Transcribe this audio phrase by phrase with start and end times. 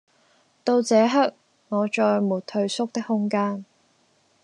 [0.63, 1.33] 到這刻
[1.69, 3.63] 我再沒退縮的空間